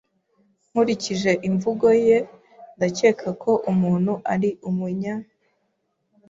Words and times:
Nkurikije 0.69 1.31
imvugo 1.47 1.87
ye, 2.05 2.17
ndakeka 2.75 3.29
ko 3.41 3.51
umuntu 3.71 4.13
ari 4.33 4.49
Umunya 4.69 5.13